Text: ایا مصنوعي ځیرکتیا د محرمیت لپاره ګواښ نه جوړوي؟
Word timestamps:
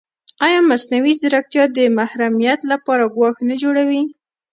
ایا 0.45 0.59
مصنوعي 0.69 1.13
ځیرکتیا 1.21 1.63
د 1.77 1.79
محرمیت 1.97 2.59
لپاره 2.71 3.11
ګواښ 3.15 3.35
نه 3.49 3.55
جوړوي؟ 3.61 4.03